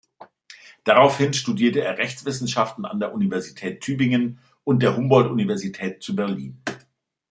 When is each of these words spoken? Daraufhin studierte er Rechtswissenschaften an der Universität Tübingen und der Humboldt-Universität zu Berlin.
Daraufhin 0.83 1.31
studierte 1.31 1.81
er 1.83 1.99
Rechtswissenschaften 1.99 2.85
an 2.85 2.99
der 2.99 3.13
Universität 3.13 3.81
Tübingen 3.81 4.39
und 4.63 4.81
der 4.81 4.97
Humboldt-Universität 4.97 6.01
zu 6.01 6.15
Berlin. 6.15 6.59